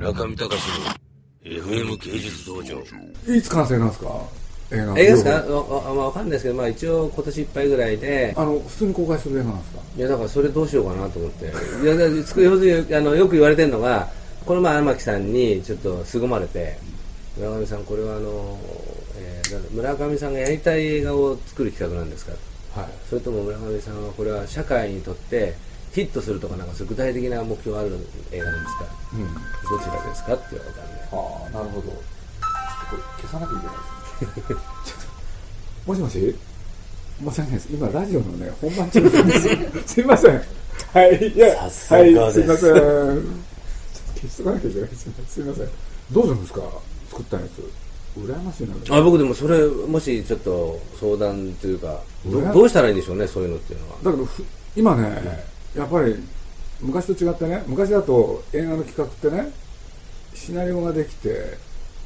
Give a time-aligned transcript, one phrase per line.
[0.00, 0.54] 村上隆の
[1.44, 2.80] FM 芸術道場。
[3.36, 4.08] いつ完成なんですか？
[4.70, 5.30] 映画映画ですか？
[5.30, 8.34] わわわかんないですけど、まあ、一応今年いっぱいぐらいで。
[8.34, 9.80] あの普通に公開する映画なんですか？
[9.98, 11.44] いやだからそれどうしようかなと思って。
[11.44, 11.48] い
[11.86, 14.08] やだ要するにあのよく言われてるのが
[14.46, 16.78] この前荒牧さんにちょっと凄まれて。
[17.36, 18.58] 村上さんこれはあの、
[19.18, 22.32] えー村上さんがやりたい映画を作る企画なんですか？
[22.80, 22.90] はい。
[23.10, 25.54] それとも村上さんはこれは社会にとって
[25.92, 27.98] ヒットするとかなんかそういう具体的な目標がある
[28.32, 28.84] 映画なんですか？
[29.14, 29.34] うん。
[29.78, 31.02] どちらですかって言われたんで。
[31.12, 31.16] あ
[31.46, 31.82] あなるほど。
[31.82, 31.98] ちょっと
[32.90, 34.34] これ消さなきゃいけない。
[34.36, 34.58] で すちょっ
[35.86, 36.36] ともしもし？
[37.22, 37.68] 申し訳ないです。
[37.72, 39.48] 今ラジオのね本番中なんです。
[39.48, 40.42] よ すいません。
[40.92, 41.28] はい。
[41.28, 42.18] いやさすがです。
[42.18, 42.74] はいすいません。
[42.74, 45.68] ちょっと消しとかなきゃいけないですすいません。
[46.12, 46.60] どうするんですか？
[47.10, 47.70] 作ったやつ。
[48.18, 48.96] 羨ましいな。
[48.96, 52.00] あ僕でもそれもしちょっと相談というか
[52.52, 53.96] どうしたらいいんでしょうねそういうのっていうのは。
[54.04, 54.44] だけどふ
[54.76, 56.16] 今ね、やっぱり
[56.80, 59.52] 昔と違ってね昔だと映画の企画ってね
[60.34, 61.58] シナリオができて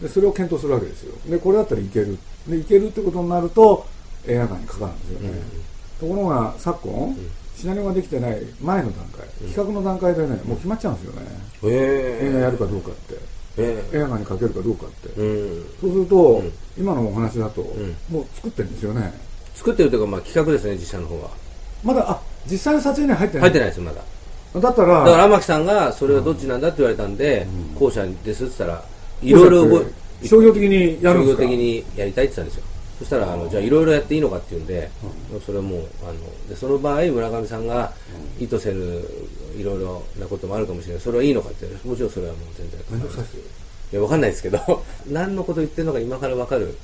[0.00, 1.14] でそれを検討するわけですよ。
[1.28, 2.18] でこれだったらいける。
[2.46, 3.86] でいけるってことになると
[4.26, 5.40] 映画館にかかるんですよね、
[6.00, 7.16] ところが昨今、
[7.56, 11.26] シナリオができてない前の段階、企画の段階でねもう決まっちゃうんですよね、
[11.64, 13.38] え映画やるかどうかって。
[13.60, 15.64] え映画にかけるかどうかって、えうん。
[15.80, 16.42] そうすると、
[16.78, 17.64] 今のお話だと、ん。
[18.08, 19.12] もう作ってるんですよね。
[19.52, 21.30] 作ってるというか、まあ、企画ですね実写の方は。
[21.82, 23.50] まだあ実際の撮影には入ってない？
[23.50, 24.02] 入ってないですよまだ。
[24.60, 28.84] だったらだから天木さんがそれはどっちなんだって言われたんで、後者ですって言ったら
[29.22, 29.82] いろいろ
[30.24, 31.42] 商業的にやるんですか？
[31.42, 32.62] 商業的にやりたいって言ったんですよ。
[32.98, 34.90] そしたらあのじゃあいろいろやっていいのかって言うんで、
[35.46, 36.14] それはもうあの
[36.48, 37.92] でその場合村上さんが
[38.40, 38.80] 意図せぬ
[39.56, 41.02] いろいろなこともあるかもしれない。
[41.02, 42.82] それはいいのかってもちろんそれはもう全然い
[43.92, 44.58] いやわかんないですけど
[45.08, 46.74] 何のこと言ってるのか今からわかる。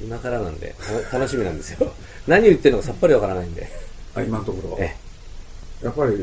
[0.00, 0.74] 今からなんで
[1.10, 1.92] た楽しみなんですよ。
[2.28, 3.68] 何を言ってるのかさっぱりわからないんで
[4.18, 4.96] あ今のところえ
[5.82, 6.16] やっぱり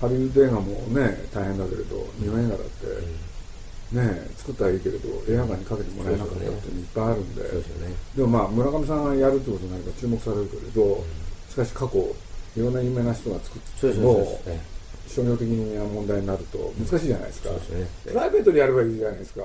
[0.00, 7.42] ハリウッド映画もね大変だけれど日本映画だって、ね作ったらいいけれど映画館にかけてもらえなかったっていうのいっぱいあるんで。
[7.42, 7.48] ね。
[8.16, 11.04] でもまあ村上さんがやるってことになれば注目されるけれど、
[11.48, 12.14] しかし過去
[12.56, 14.38] いろんな有名な人が作っても
[15.08, 17.56] 商業的な問題になると難しいじゃないですか、ね。
[18.04, 19.42] プライベートでやればいいじゃないですか、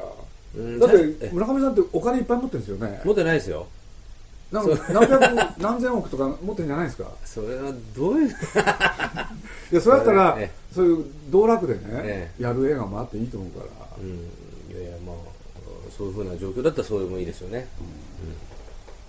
[0.55, 0.79] うん。
[0.79, 3.01] だっえて村上さんってお金いっぱい持ってるんですよね。
[3.05, 3.67] 持ってないですよ
[4.51, 7.05] なんか何百何千億とか持ってるんじゃないですか？
[7.25, 8.31] それはどういうい
[9.75, 14.09] やそれだったら、 えそういう道楽でね、えやる映画もあっていいと思うから、うん。
[14.77, 15.15] いやいやまあ
[15.97, 17.67] そういうふうな状況だったらそれもいいですよね、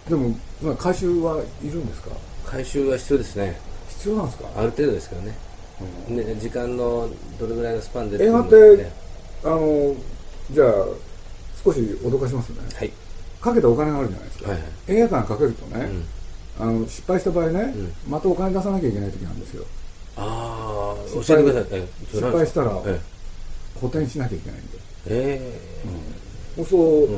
[0.09, 2.11] でもまあ回収はいるんですか？
[2.47, 3.61] 回収は必要ですね。
[3.89, 7.09] 必要なんですか、ある程度ですからね,、ね時間の
[7.41, 8.91] どれぐらいのスパンで映画って
[9.45, 9.95] あの
[10.53, 10.71] じゃあ
[11.65, 12.57] 少し脅かしますね。
[12.75, 12.93] はい
[13.43, 14.69] かけたお金があるじゃないですか、はいはい。
[14.89, 15.89] 映画館かけるとね、
[16.61, 17.75] あの失敗した場合ね、
[18.09, 19.65] またお金出さなきゃいけない時なんですよ。
[20.17, 21.83] ああ教えてください。
[22.13, 23.01] 失敗したらえ
[23.81, 24.79] 補填しなきゃいけないんで。
[25.07, 25.59] え
[26.57, 27.09] そうそう、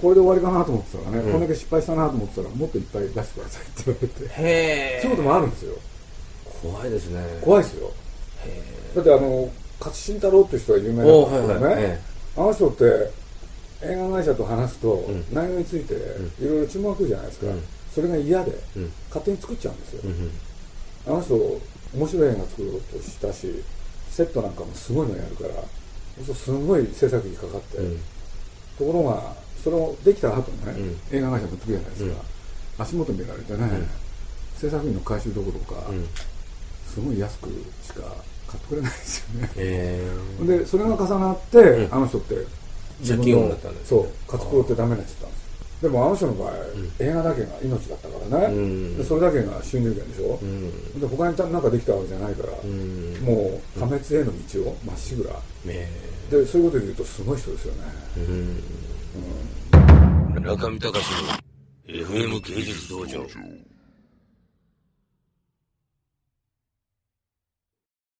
[0.00, 4.14] これで終わりかなと思ってたらね、こんだけ失敗したなと思ってたらもっといっぱい出してくださいって言われて。
[4.38, 5.00] えへえ。
[5.02, 5.74] そういうこともあるんですよ。
[6.62, 7.38] 怖いですね。
[7.40, 7.90] 怖いですよ。
[8.94, 9.50] だってあの
[9.80, 11.82] 勝新太郎っていう人が有名なんですけどね、おはいはい。
[11.82, 12.00] え。
[12.36, 13.21] あの人って
[13.84, 15.94] 映画会社と話すと、内容について
[16.40, 17.46] いろいろ注文が来るじゃないですか、
[17.94, 18.92] それが嫌で、ん。
[19.08, 20.30] 勝手に作っちゃうんですよ、うん
[21.04, 21.34] あの人
[21.94, 23.62] 面白い映画作ろうとしたし
[24.08, 25.54] セットなんかもすごいのやるから
[26.24, 27.96] そうすごい制作費かかって、うん。
[28.78, 30.96] ところがそれをできた後ね、ん。
[31.10, 32.14] 映画会社持ってくじゃないですか、
[32.78, 33.68] 足元見られてね、
[34.56, 36.06] 制作費の回収どころか、ん。
[36.94, 37.48] すごい安く
[37.82, 38.02] しか
[38.46, 39.50] 買ってくれないですよね。
[39.56, 40.08] え
[40.42, 42.36] えでそれが重なって、あの人って
[43.06, 43.84] 借金王になったんで。
[43.84, 44.08] すそう。
[44.28, 45.42] 活動ってダメになっちゃったんです
[45.82, 46.52] でもあの人の場合、
[47.00, 48.98] 映画だけが命だったからね、うん。
[48.98, 51.00] でそれだけが収入源でしょ、うん。
[51.00, 53.14] で他に何かできたわけじゃないから、ん。
[53.24, 55.30] もう破滅への道をまっしぐら。
[55.66, 55.88] え。
[56.30, 57.80] でそういうことで言うとすごい人ですよね、
[60.34, 60.92] 村上隆の
[61.86, 63.26] FM 芸術道場